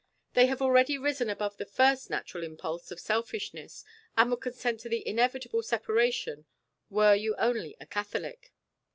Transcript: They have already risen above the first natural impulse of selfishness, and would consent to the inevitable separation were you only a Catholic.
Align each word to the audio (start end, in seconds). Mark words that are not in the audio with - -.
They 0.33 0.47
have 0.47 0.63
already 0.63 0.97
risen 0.97 1.29
above 1.29 1.57
the 1.57 1.65
first 1.67 2.09
natural 2.09 2.43
impulse 2.43 2.89
of 2.89 2.99
selfishness, 2.99 3.85
and 4.17 4.31
would 4.31 4.41
consent 4.41 4.79
to 4.79 4.89
the 4.89 5.07
inevitable 5.07 5.61
separation 5.61 6.45
were 6.89 7.13
you 7.13 7.35
only 7.37 7.75
a 7.79 7.85
Catholic. 7.85 8.51